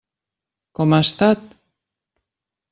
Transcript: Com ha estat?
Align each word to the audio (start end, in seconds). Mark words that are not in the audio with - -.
Com 0.79 0.95
ha 0.95 0.99
estat? 1.09 1.55